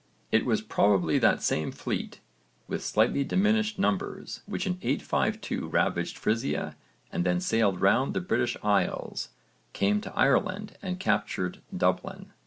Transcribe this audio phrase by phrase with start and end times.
[0.31, 2.21] It was probably that same fleet,
[2.67, 6.75] with slightly diminished numbers, which in 852 ravaged Frisia
[7.11, 9.29] and then sailed round the British Isles,
[9.73, 12.31] came to Ireland, and captured Dublin.